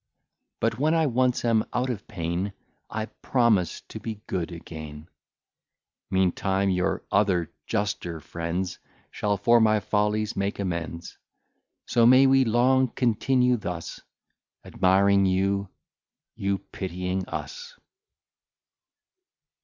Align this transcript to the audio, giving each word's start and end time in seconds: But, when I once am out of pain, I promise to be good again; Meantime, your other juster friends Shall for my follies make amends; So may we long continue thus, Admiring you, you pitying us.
But, 0.59 0.79
when 0.79 0.95
I 0.95 1.05
once 1.05 1.45
am 1.45 1.63
out 1.73 1.91
of 1.91 2.07
pain, 2.07 2.53
I 2.89 3.05
promise 3.05 3.81
to 3.81 3.99
be 3.99 4.19
good 4.25 4.51
again; 4.51 5.07
Meantime, 6.09 6.71
your 6.71 7.03
other 7.11 7.51
juster 7.67 8.19
friends 8.19 8.79
Shall 9.11 9.37
for 9.37 9.61
my 9.61 9.79
follies 9.79 10.35
make 10.35 10.57
amends; 10.57 11.19
So 11.85 12.07
may 12.07 12.25
we 12.25 12.45
long 12.45 12.87
continue 12.87 13.57
thus, 13.57 14.01
Admiring 14.65 15.27
you, 15.27 15.69
you 16.35 16.57
pitying 16.71 17.27
us. 17.27 17.75